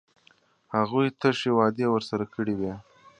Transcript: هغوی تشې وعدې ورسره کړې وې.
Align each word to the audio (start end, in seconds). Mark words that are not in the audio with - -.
هغوی 0.75 1.07
تشې 1.19 1.51
وعدې 1.57 1.85
ورسره 1.89 2.25
کړې 2.33 2.53
وې. 2.59 2.73